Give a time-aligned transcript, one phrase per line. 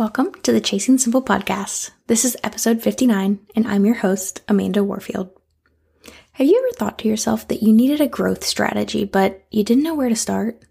[0.00, 1.90] Welcome to the Chasing Simple podcast.
[2.06, 5.28] This is episode 59, and I'm your host, Amanda Warfield.
[6.32, 9.82] Have you ever thought to yourself that you needed a growth strategy, but you didn't
[9.82, 10.64] know where to start?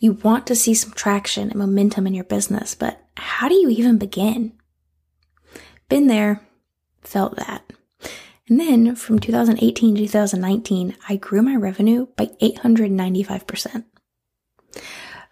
[0.00, 3.70] You want to see some traction and momentum in your business, but how do you
[3.70, 4.52] even begin?
[5.88, 6.42] Been there,
[7.00, 7.72] felt that.
[8.50, 13.84] And then from 2018 to 2019, I grew my revenue by 895%.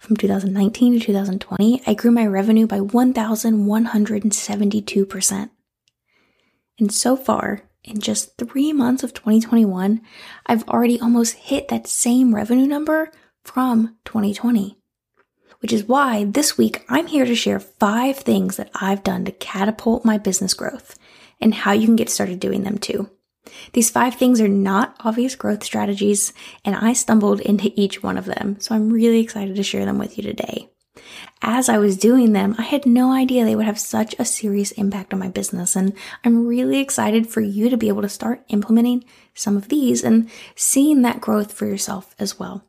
[0.04, 5.50] From 2019 to 2020, I grew my revenue by 1,172%.
[6.78, 10.02] And so far, in just three months of 2021,
[10.44, 13.12] I've already almost hit that same revenue number
[13.44, 14.76] from 2020.
[15.60, 19.32] Which is why this week I'm here to share five things that I've done to
[19.32, 20.98] catapult my business growth
[21.40, 23.08] and how you can get started doing them too.
[23.72, 26.32] These five things are not obvious growth strategies,
[26.64, 29.98] and I stumbled into each one of them, so I'm really excited to share them
[29.98, 30.70] with you today.
[31.42, 34.70] As I was doing them, I had no idea they would have such a serious
[34.72, 35.92] impact on my business, and
[36.24, 40.30] I'm really excited for you to be able to start implementing some of these and
[40.54, 42.64] seeing that growth for yourself as well.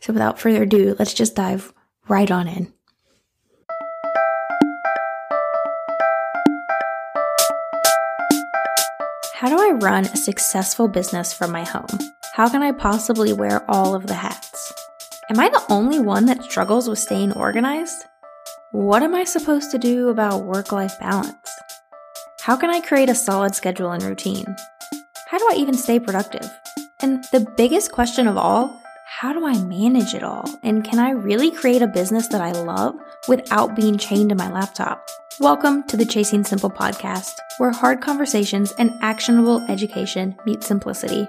[0.00, 1.72] So, without further ado, let's just dive
[2.08, 2.72] right on in.
[9.38, 11.86] How do I run a successful business from my home?
[12.34, 14.72] How can I possibly wear all of the hats?
[15.30, 18.04] Am I the only one that struggles with staying organized?
[18.72, 21.36] What am I supposed to do about work life balance?
[22.40, 24.56] How can I create a solid schedule and routine?
[25.28, 26.50] How do I even stay productive?
[27.00, 30.46] And the biggest question of all, how do I manage it all?
[30.64, 32.96] And can I really create a business that I love
[33.28, 35.06] without being chained to my laptop?
[35.38, 41.28] Welcome to the Chasing Simple podcast, where hard conversations and actionable education meet simplicity.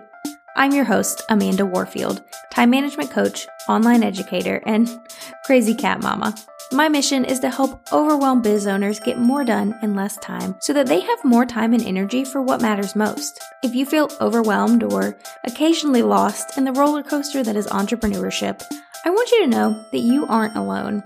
[0.56, 4.90] I'm your host, Amanda Warfield, time management coach, online educator, and
[5.46, 6.36] crazy cat mama.
[6.72, 10.72] My mission is to help overwhelmed biz owners get more done in less time so
[10.74, 13.40] that they have more time and energy for what matters most.
[13.64, 18.62] If you feel overwhelmed or occasionally lost in the roller coaster that is entrepreneurship,
[19.04, 21.04] I want you to know that you aren't alone.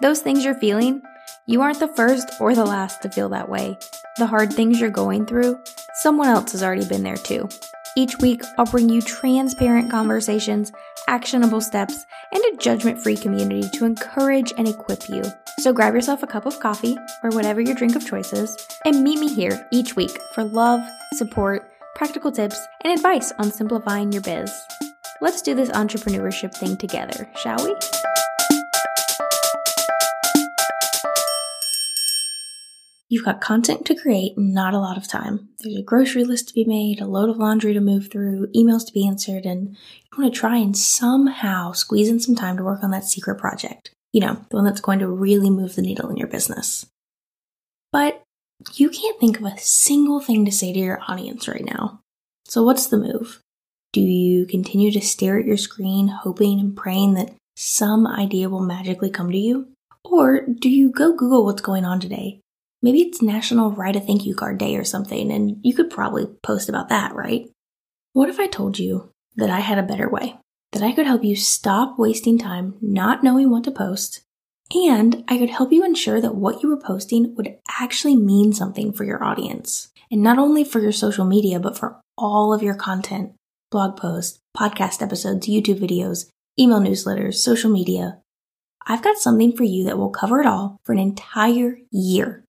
[0.00, 1.02] Those things you're feeling,
[1.46, 3.76] you aren't the first or the last to feel that way.
[4.16, 5.58] The hard things you're going through,
[6.00, 7.50] someone else has already been there too.
[7.98, 10.72] Each week, I'll bring you transparent conversations,
[11.06, 15.22] actionable steps, and a judgment free community to encourage and equip you.
[15.58, 18.56] So grab yourself a cup of coffee or whatever your drink of choice is,
[18.86, 20.80] and meet me here each week for love,
[21.12, 24.50] support, practical tips, and advice on simplifying your biz.
[25.20, 27.76] Let's do this entrepreneurship thing together, shall we?
[33.10, 35.48] You've got content to create, not a lot of time.
[35.58, 38.86] There's a grocery list to be made, a load of laundry to move through, emails
[38.86, 42.62] to be answered, and you want to try and somehow squeeze in some time to
[42.62, 43.90] work on that secret project.
[44.12, 46.86] You know, the one that's going to really move the needle in your business.
[47.90, 48.22] But
[48.74, 51.98] you can't think of a single thing to say to your audience right now.
[52.44, 53.40] So, what's the move?
[53.92, 58.60] Do you continue to stare at your screen, hoping and praying that some idea will
[58.60, 59.66] magically come to you?
[60.04, 62.40] Or do you go Google what's going on today
[62.82, 66.26] Maybe it's National Write a Thank You Card Day or something, and you could probably
[66.42, 67.50] post about that, right?
[68.14, 70.36] What if I told you that I had a better way?
[70.72, 74.22] That I could help you stop wasting time not knowing what to post,
[74.72, 78.92] and I could help you ensure that what you were posting would actually mean something
[78.92, 79.88] for your audience.
[80.10, 83.32] And not only for your social media, but for all of your content
[83.70, 88.18] blog posts, podcast episodes, YouTube videos, email newsletters, social media.
[88.86, 92.44] I've got something for you that will cover it all for an entire year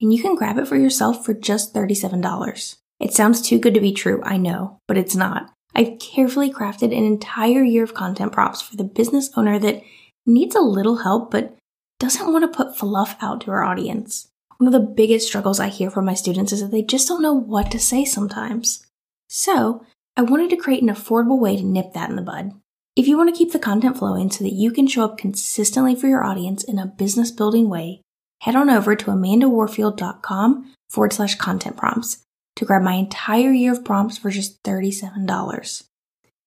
[0.00, 2.76] and you can grab it for yourself for just $37.
[2.98, 5.52] It sounds too good to be true, I know, but it's not.
[5.74, 9.82] I've carefully crafted an entire year of content props for the business owner that
[10.26, 11.56] needs a little help but
[11.98, 14.28] doesn't want to put fluff out to our audience.
[14.58, 17.22] One of the biggest struggles I hear from my students is that they just don't
[17.22, 18.84] know what to say sometimes.
[19.28, 19.84] So,
[20.16, 22.52] I wanted to create an affordable way to nip that in the bud.
[22.96, 25.94] If you want to keep the content flowing so that you can show up consistently
[25.94, 28.02] for your audience in a business building way,
[28.40, 32.24] head on over to amandawarfield.com forward slash content prompts
[32.56, 35.84] to grab my entire year of prompts for just $37.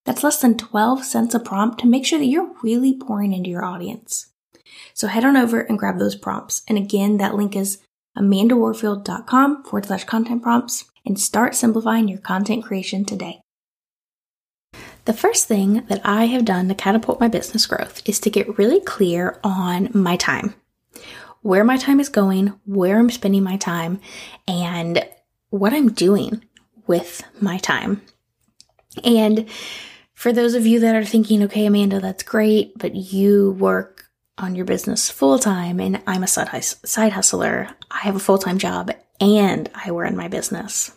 [0.06, 3.50] That's less than 12 cents a prompt to make sure that you're really pouring into
[3.50, 4.28] your audience.
[4.94, 6.64] So head on over and grab those prompts.
[6.68, 7.80] And again, that link is
[8.18, 13.40] amandawarfield.com forward slash content prompts and start simplifying your content creation today.
[15.06, 18.58] The first thing that I have done to catapult my business growth is to get
[18.58, 20.56] really clear on my time
[21.44, 24.00] where my time is going, where I'm spending my time,
[24.48, 25.06] and
[25.50, 26.44] what I'm doing
[26.88, 28.02] with my time.
[29.04, 29.50] And
[30.14, 34.06] for those of you that are thinking, okay, Amanda, that's great, but you work
[34.38, 37.70] on your business full time and I'm a side hustler.
[37.92, 40.92] I have a full time job and I run my business.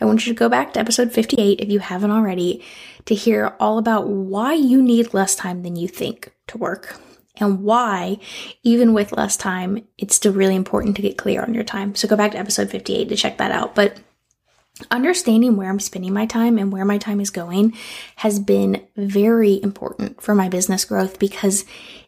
[0.00, 2.64] I want you to go back to episode 58 if you haven't already
[3.06, 7.00] to hear all about why you need less time than you think to work
[7.40, 8.18] and why,
[8.62, 11.94] even with less time, it's still really important to get clear on your time.
[11.94, 13.74] So go back to episode 58 to check that out.
[13.74, 13.98] But
[14.90, 17.76] understanding where I'm spending my time and where my time is going
[18.16, 21.64] has been very important for my business growth because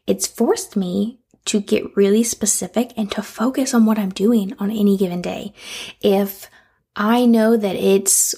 [0.06, 4.70] it's forced me to get really specific and to focus on what I'm doing on
[4.70, 5.52] any given day.
[6.00, 6.48] If
[6.94, 8.34] I know that it's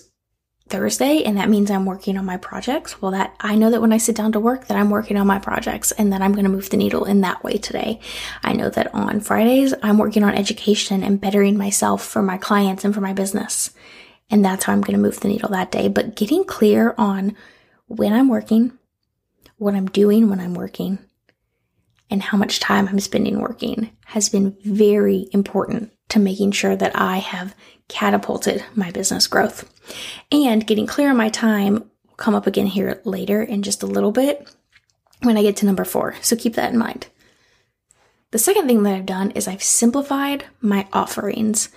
[0.72, 3.00] Thursday and that means I'm working on my projects.
[3.00, 5.26] Well, that I know that when I sit down to work that I'm working on
[5.26, 8.00] my projects and that I'm going to move the needle in that way today.
[8.42, 12.86] I know that on Fridays I'm working on education and bettering myself for my clients
[12.86, 13.70] and for my business.
[14.30, 15.88] And that's how I'm going to move the needle that day.
[15.88, 17.36] But getting clear on
[17.86, 18.72] when I'm working,
[19.58, 20.98] what I'm doing when I'm working,
[22.10, 26.94] and how much time I'm spending working has been very important to making sure that
[26.94, 27.54] I have
[27.88, 29.70] catapulted my business growth.
[30.30, 33.86] And getting clear on my time will come up again here later in just a
[33.86, 34.50] little bit
[35.22, 36.14] when I get to number four.
[36.20, 37.08] So keep that in mind.
[38.30, 41.68] The second thing that I've done is I've simplified my offerings.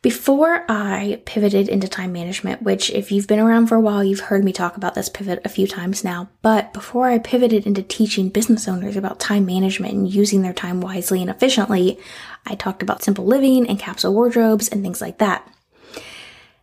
[0.00, 4.20] Before I pivoted into time management, which if you've been around for a while, you've
[4.20, 7.82] heard me talk about this pivot a few times now, but before I pivoted into
[7.82, 11.98] teaching business owners about time management and using their time wisely and efficiently,
[12.46, 15.50] I talked about simple living and capsule wardrobes and things like that.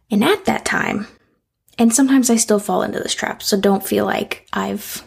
[0.09, 1.07] And at that time,
[1.77, 5.03] and sometimes I still fall into this trap, so don't feel like I've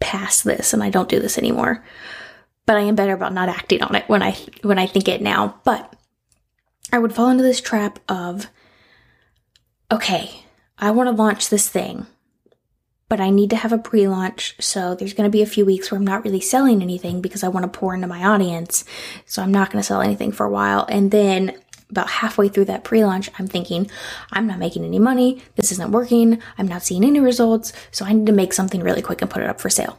[0.00, 1.84] passed this and I don't do this anymore.
[2.66, 4.32] But I am better about not acting on it when I
[4.62, 5.60] when I think it now.
[5.64, 5.94] But
[6.92, 8.48] I would fall into this trap of,
[9.90, 10.44] okay,
[10.78, 12.06] I want to launch this thing,
[13.08, 14.56] but I need to have a pre launch.
[14.60, 17.44] So there's going to be a few weeks where I'm not really selling anything because
[17.44, 18.84] I want to pour into my audience.
[19.26, 20.86] So I'm not going to sell anything for a while.
[20.88, 21.58] And then
[21.90, 23.90] about halfway through that pre launch, I'm thinking,
[24.32, 25.42] I'm not making any money.
[25.56, 26.40] This isn't working.
[26.56, 27.72] I'm not seeing any results.
[27.90, 29.98] So I need to make something really quick and put it up for sale.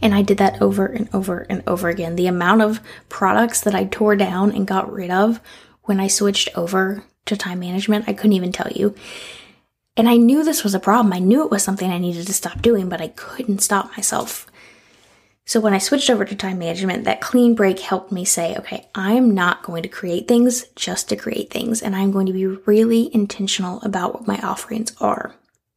[0.00, 2.16] And I did that over and over and over again.
[2.16, 5.40] The amount of products that I tore down and got rid of
[5.82, 8.94] when I switched over to time management, I couldn't even tell you.
[9.96, 11.12] And I knew this was a problem.
[11.12, 14.46] I knew it was something I needed to stop doing, but I couldn't stop myself.
[15.44, 18.86] So when I switched over to time management, that clean break helped me say, okay,
[18.94, 22.46] I'm not going to create things just to create things, and I'm going to be
[22.46, 25.34] really intentional about what my offerings are.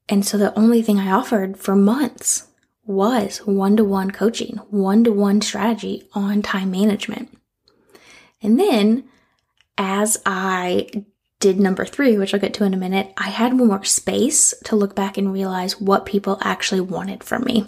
[0.10, 2.50] And so the only thing I offered for months
[2.92, 7.38] was one to one coaching, one to one strategy on time management.
[8.42, 9.06] And then
[9.78, 11.06] as I
[11.42, 14.76] did number three, which I'll get to in a minute, I had more space to
[14.76, 17.68] look back and realize what people actually wanted from me.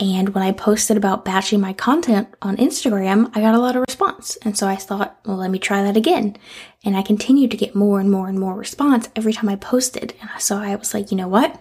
[0.00, 3.84] And when I posted about batching my content on Instagram, I got a lot of
[3.88, 4.36] response.
[4.42, 6.36] And so I thought, well, let me try that again.
[6.84, 10.14] And I continued to get more and more and more response every time I posted.
[10.20, 11.56] And so I was like, you know what?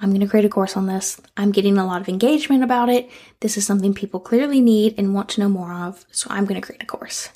[0.00, 1.20] I'm going to create a course on this.
[1.36, 3.10] I'm getting a lot of engagement about it.
[3.40, 6.04] This is something people clearly need and want to know more of.
[6.12, 7.30] So I'm going to create a course.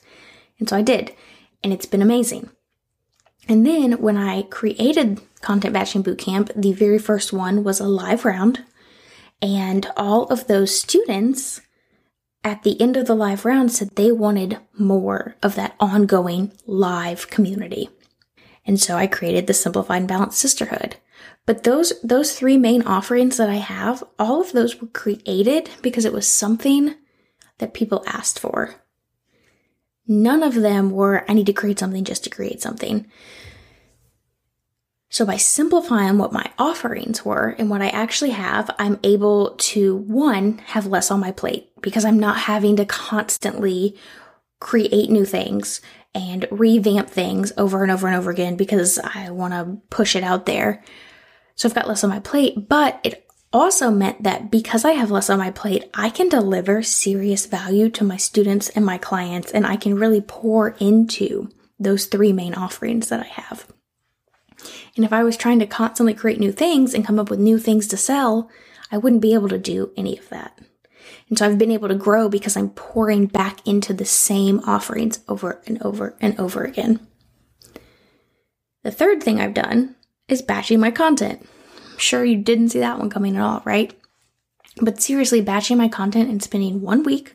[0.58, 1.12] And so I did.
[1.64, 2.50] And it's been amazing.
[3.48, 8.24] And then when I created Content Batching Bootcamp, the very first one was a live
[8.24, 8.64] round.
[9.40, 11.60] And all of those students
[12.44, 17.28] at the end of the live round said they wanted more of that ongoing live
[17.28, 17.90] community.
[18.64, 20.96] And so I created the Simplified and Balanced Sisterhood.
[21.46, 26.04] But those those three main offerings that I have, all of those were created because
[26.04, 26.94] it was something
[27.58, 28.76] that people asked for.
[30.06, 33.06] None of them were I need to create something just to create something.
[35.10, 39.96] So by simplifying what my offerings were and what I actually have, I'm able to
[39.96, 43.94] one, have less on my plate because I'm not having to constantly
[44.58, 45.82] create new things
[46.14, 50.22] and revamp things over and over and over again because I want to push it
[50.22, 50.82] out there.
[51.54, 55.10] So I've got less on my plate, but it also meant that because I have
[55.10, 59.52] less on my plate, I can deliver serious value to my students and my clients,
[59.52, 63.66] and I can really pour into those three main offerings that I have.
[64.96, 67.58] And if I was trying to constantly create new things and come up with new
[67.58, 68.50] things to sell,
[68.90, 70.58] I wouldn't be able to do any of that.
[71.32, 75.20] And so I've been able to grow because I'm pouring back into the same offerings
[75.26, 77.08] over and over and over again.
[78.82, 79.96] The third thing I've done
[80.28, 81.40] is batching my content.
[81.90, 83.98] I'm sure you didn't see that one coming at all, right?
[84.82, 87.34] But seriously, batching my content and spending one week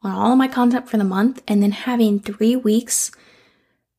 [0.00, 3.10] on all of my content for the month and then having three weeks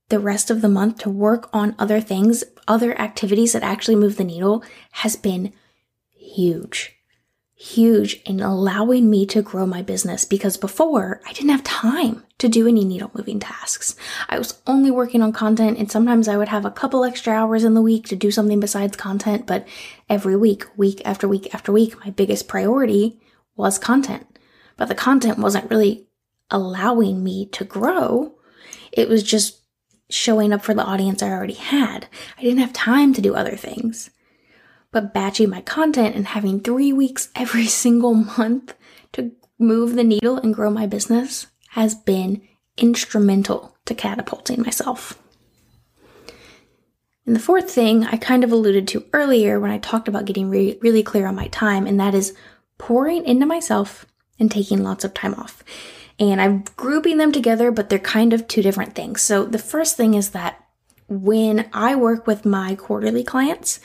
[0.09, 4.17] the rest of the month to work on other things, other activities that actually move
[4.17, 4.63] the needle
[4.93, 5.53] has been
[6.11, 6.97] huge
[7.61, 12.49] huge in allowing me to grow my business because before I didn't have time to
[12.49, 13.95] do any needle moving tasks.
[14.27, 17.63] I was only working on content and sometimes I would have a couple extra hours
[17.63, 19.67] in the week to do something besides content, but
[20.09, 23.21] every week, week after week after week, my biggest priority
[23.55, 24.39] was content.
[24.75, 26.07] But the content wasn't really
[26.49, 28.33] allowing me to grow.
[28.91, 29.59] It was just
[30.09, 32.07] showing up for the audience I already had.
[32.39, 34.09] I didn't have time to do other things
[34.91, 38.73] but batching my content and having three weeks every single month
[39.13, 42.41] to move the needle and grow my business has been
[42.77, 45.17] instrumental to catapulting myself.
[47.25, 50.49] And the fourth thing I kind of alluded to earlier when I talked about getting
[50.49, 52.35] re- really clear on my time, and that is
[52.77, 54.05] pouring into myself
[54.39, 55.63] and taking lots of time off.
[56.19, 59.21] And I'm grouping them together, but they're kind of two different things.
[59.21, 60.63] So the first thing is that
[61.07, 63.79] when I work with my quarterly clients,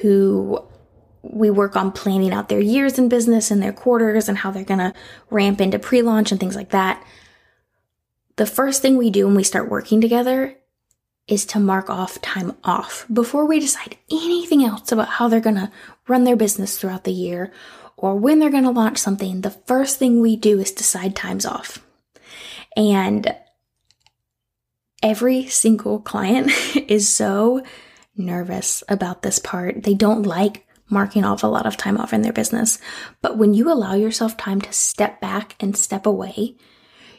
[0.00, 0.64] who
[1.22, 4.64] we work on planning out their years in business and their quarters and how they're
[4.64, 4.94] going to
[5.30, 7.04] ramp into pre launch and things like that.
[8.36, 10.56] The first thing we do when we start working together
[11.26, 15.56] is to mark off time off before we decide anything else about how they're going
[15.56, 15.70] to
[16.06, 17.52] run their business throughout the year
[17.96, 19.42] or when they're going to launch something.
[19.42, 21.84] The first thing we do is decide times off.
[22.76, 23.34] And
[25.02, 26.50] every single client
[26.88, 27.62] is so
[28.18, 29.84] nervous about this part.
[29.84, 32.78] They don't like marking off a lot of time off in their business.
[33.22, 36.56] But when you allow yourself time to step back and step away,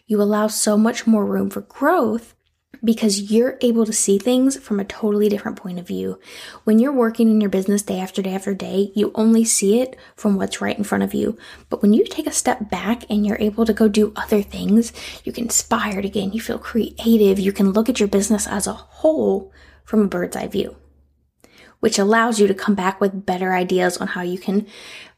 [0.07, 2.35] you allow so much more room for growth
[2.83, 6.19] because you're able to see things from a totally different point of view.
[6.63, 9.97] When you're working in your business day after day after day, you only see it
[10.15, 11.37] from what's right in front of you.
[11.69, 14.93] But when you take a step back and you're able to go do other things,
[15.23, 18.73] you get inspired again, you feel creative, you can look at your business as a
[18.73, 19.51] whole
[19.83, 20.75] from a bird's eye view
[21.79, 24.65] which allows you to come back with better ideas on how you can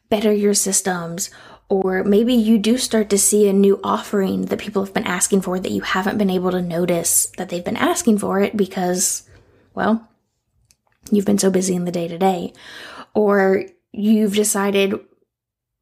[0.10, 1.30] better your systems.
[1.70, 5.42] Or maybe you do start to see a new offering that people have been asking
[5.42, 9.24] for that you haven't been able to notice that they've been asking for it because,
[9.74, 10.08] well,
[11.10, 12.54] you've been so busy in the day to day.
[13.14, 13.64] Or
[13.94, 15.00] you've decided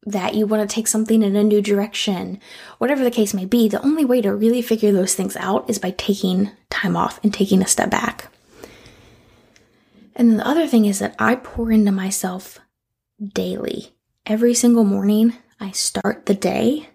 [0.06, 2.40] that you want to take something in a new direction,
[2.78, 5.78] whatever the case may be, the only way to really figure those things out is
[5.78, 8.32] by taking time off and taking a step back.
[10.14, 12.58] And then the other thing is that I pour into myself
[13.34, 13.94] daily.
[14.26, 16.88] Every single morning, I start the day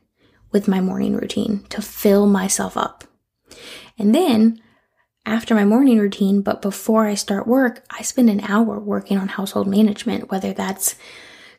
[0.52, 3.04] with my morning routine to fill myself up.
[3.98, 4.62] And then
[5.26, 9.28] after my morning routine, but before I start work, I spend an hour working on
[9.28, 10.96] household management, whether that's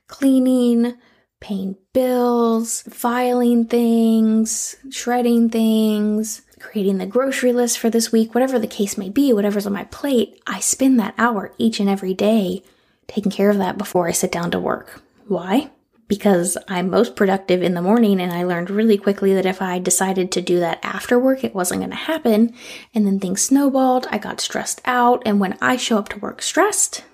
[0.06, 0.94] cleaning,
[1.40, 8.66] paying bills, filing things, shredding things, creating the grocery list for this week, whatever the
[8.66, 12.62] case may be, whatever's on my plate, I spend that hour each and every day
[13.06, 15.02] taking care of that before I sit down to work.
[15.28, 15.70] Why?
[16.08, 19.78] Because I'm most productive in the morning, and I learned really quickly that if I
[19.78, 22.54] decided to do that after work, it wasn't going to happen.
[22.94, 26.42] And then things snowballed, I got stressed out, and when I show up to work
[26.42, 27.04] stressed,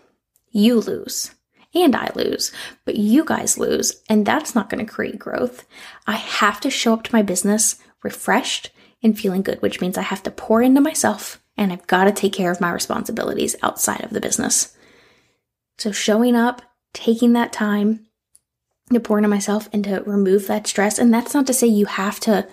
[0.51, 1.35] you lose.
[1.75, 2.53] And I lose,
[2.85, 5.65] but you guys lose, and that's not going to create growth.
[6.07, 8.71] I have to show up to my business refreshed
[9.03, 12.13] and feeling good, which means I have to pour into myself and I've got to
[12.13, 14.77] take care of my responsibilities outside of the business.
[15.79, 18.07] So showing up, taking that time
[18.93, 20.99] to pour into myself and to remove that stress.
[20.99, 22.47] And that's not to say you have to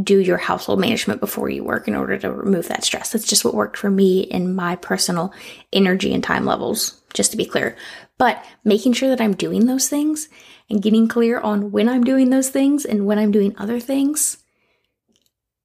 [0.00, 3.12] do your household management before you work in order to remove that stress.
[3.12, 5.34] That's just what worked for me in my personal
[5.72, 7.76] energy and time levels, just to be clear.
[8.16, 10.30] But making sure that I'm doing those things
[10.70, 14.41] and getting clear on when I'm doing those things and when I'm doing other things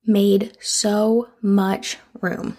[0.07, 2.57] made so much room.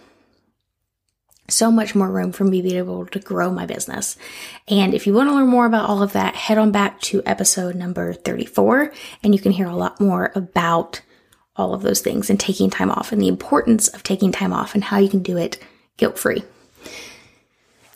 [1.51, 4.19] So much more room for me to be able to grow my business.
[4.69, 7.23] And if you want to learn more about all of that, head on back to
[7.25, 11.01] episode number 34 and you can hear a lot more about
[11.57, 14.75] all of those things and taking time off and the importance of taking time off
[14.75, 15.59] and how you can do it
[15.97, 16.45] guilt free.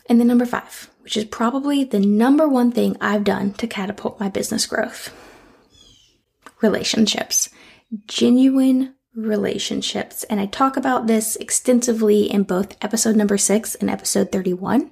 [0.09, 4.19] And then number five, which is probably the number one thing I've done to catapult
[4.19, 5.13] my business growth
[6.61, 7.49] relationships.
[8.07, 10.23] Genuine relationships.
[10.25, 14.91] And I talk about this extensively in both episode number six and episode 31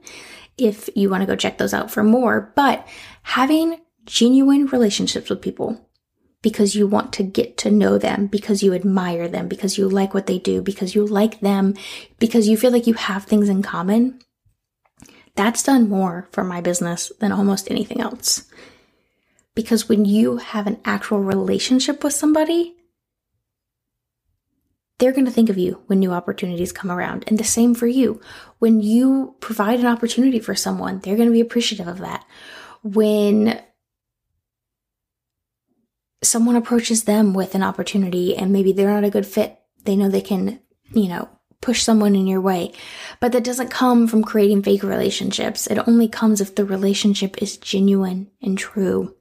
[0.57, 2.51] if you want to go check those out for more.
[2.55, 2.87] But
[3.23, 5.89] having genuine relationships with people
[6.41, 10.13] because you want to get to know them, because you admire them, because you like
[10.13, 11.75] what they do, because you like them,
[12.17, 14.19] because you feel like you have things in common.
[15.35, 18.49] That's done more for my business than almost anything else.
[19.53, 22.75] Because when you have an actual relationship with somebody,
[25.01, 27.23] they're going to think of you when new opportunities come around.
[27.25, 28.21] And the same for you.
[28.59, 32.23] When you provide an opportunity for someone, they're going to be appreciative of that.
[32.83, 33.59] When
[36.23, 39.59] someone approaches them with an opportunity and maybe they're not a good fit.
[39.85, 40.59] They know they can,
[40.93, 41.27] you know,
[41.61, 42.73] push someone in your way.
[43.19, 45.65] But that doesn't come from creating fake relationships.
[45.65, 49.15] It only comes if the relationship is genuine and true.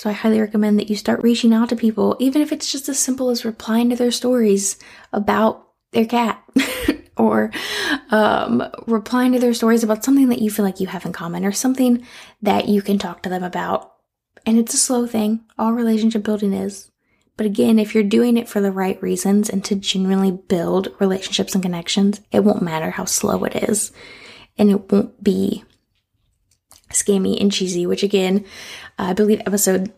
[0.00, 2.88] So I highly recommend that you start reaching out to people, even if it's just
[2.88, 4.78] as simple as replying to their stories
[5.12, 6.42] about their cat
[7.18, 7.50] or
[8.10, 11.44] um, replying to their stories about something that you feel like you have in common
[11.44, 12.06] or something
[12.40, 13.92] that you can talk to them about.
[14.46, 15.44] And it's a slow thing.
[15.58, 16.90] All relationship building is.
[17.36, 21.52] But again, if you're doing it for the right reasons and to genuinely build relationships
[21.54, 23.92] and connections, it won't matter how slow it is.
[24.56, 25.62] And it won't be
[26.90, 28.44] scammy and cheesy, which again,
[28.98, 29.92] I believe episode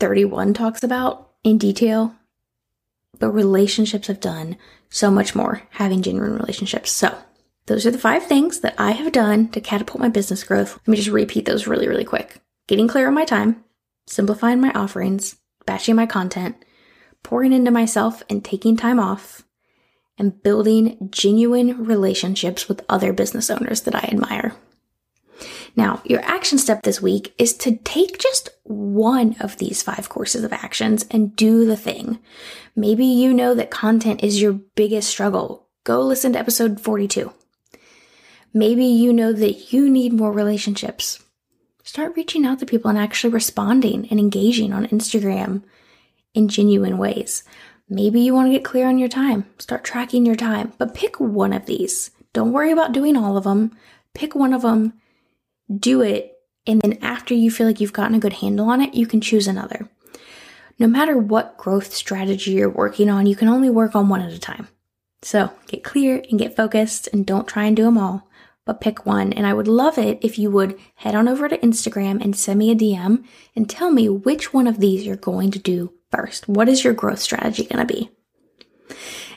[0.00, 2.14] 31 talks about in detail.
[3.18, 4.56] But relationships have done
[4.90, 6.90] so much more having genuine relationships.
[6.92, 7.16] So,
[7.66, 10.78] those are the five things that I have done to catapult my business growth.
[10.78, 12.40] Let me just repeat those really, really quick.
[12.66, 13.62] Getting clear on my time,
[14.06, 15.36] simplifying my offerings,
[15.66, 16.56] batching my content,
[17.22, 19.44] pouring into myself and taking time off,
[20.16, 24.54] and building genuine relationships with other business owners that I admire.
[25.78, 30.42] Now, your action step this week is to take just one of these five courses
[30.42, 32.18] of actions and do the thing.
[32.74, 35.68] Maybe you know that content is your biggest struggle.
[35.84, 37.32] Go listen to episode 42.
[38.52, 41.22] Maybe you know that you need more relationships.
[41.84, 45.62] Start reaching out to people and actually responding and engaging on Instagram
[46.34, 47.44] in genuine ways.
[47.88, 49.46] Maybe you want to get clear on your time.
[49.60, 52.10] Start tracking your time, but pick one of these.
[52.32, 53.70] Don't worry about doing all of them.
[54.12, 54.94] Pick one of them
[55.74, 56.34] do it,
[56.66, 59.20] and then after you feel like you've gotten a good handle on it, you can
[59.20, 59.88] choose another.
[60.78, 64.32] No matter what growth strategy you're working on, you can only work on one at
[64.32, 64.68] a time.
[65.22, 68.28] So get clear and get focused and don't try and do them all,
[68.64, 69.32] but pick one.
[69.32, 72.60] And I would love it if you would head on over to Instagram and send
[72.60, 73.24] me a DM
[73.56, 76.48] and tell me which one of these you're going to do first.
[76.48, 78.10] What is your growth strategy going to be?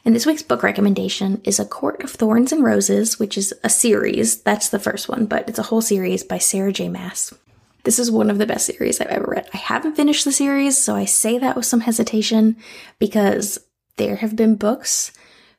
[0.03, 3.69] And this week's book recommendation is A Court of Thorns and Roses, which is a
[3.69, 4.41] series.
[4.41, 6.89] That's the first one, but it's a whole series by Sarah J.
[6.89, 7.33] Maas.
[7.83, 9.49] This is one of the best series I've ever read.
[9.53, 12.57] I haven't finished the series, so I say that with some hesitation
[12.97, 13.59] because
[13.97, 15.11] there have been books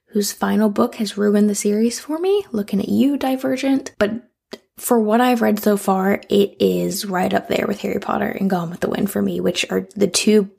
[0.06, 2.44] whose final book has ruined the series for me.
[2.50, 3.92] Looking at you, Divergent.
[3.98, 4.28] But
[4.76, 8.50] for what I've read so far, it is right up there with Harry Potter and
[8.50, 10.50] Gone with the Wind for me, which are the two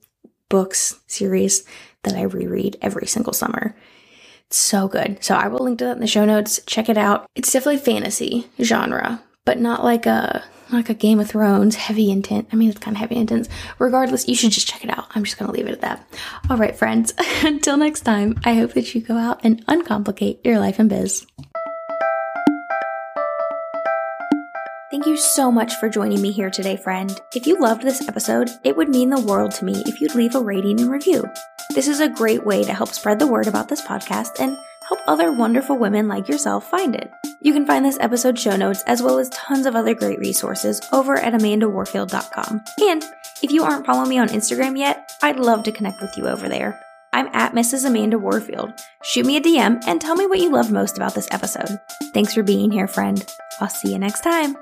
[0.50, 1.66] books series
[2.04, 3.76] that I reread every single summer.
[4.48, 5.24] It's so good.
[5.24, 6.60] So I will link to that in the show notes.
[6.66, 7.28] Check it out.
[7.36, 12.48] It's definitely fantasy genre, but not like a like a Game of Thrones heavy intent.
[12.52, 13.48] I mean, it's kind of heavy intense.
[13.80, 15.06] Regardless, you should just check it out.
[15.14, 16.08] I'm just going to leave it at that.
[16.50, 17.14] All right, friends.
[17.44, 21.26] Until next time, I hope that you go out and uncomplicate your life and biz.
[24.94, 27.20] Thank you so much for joining me here today, friend.
[27.34, 30.36] If you loved this episode, it would mean the world to me if you'd leave
[30.36, 31.26] a rating and review.
[31.74, 34.56] This is a great way to help spread the word about this podcast and
[34.88, 37.10] help other wonderful women like yourself find it.
[37.42, 40.80] You can find this episode show notes as well as tons of other great resources
[40.92, 42.62] over at amandawarfield.com.
[42.82, 43.04] And
[43.42, 46.48] if you aren't following me on Instagram yet, I'd love to connect with you over
[46.48, 46.80] there.
[47.14, 47.86] I'm at Mrs.
[47.86, 48.74] Amanda Warfield.
[49.04, 51.80] Shoot me a DM and tell me what you loved most about this episode.
[52.14, 53.24] Thanks for being here, friend.
[53.60, 54.56] I'll see you next time.